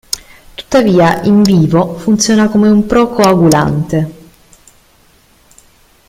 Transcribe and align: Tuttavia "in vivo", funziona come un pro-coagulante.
Tuttavia 0.55 1.21
"in 1.25 1.43
vivo", 1.43 1.95
funziona 1.95 2.49
come 2.49 2.69
un 2.69 2.87
pro-coagulante. 2.87 4.11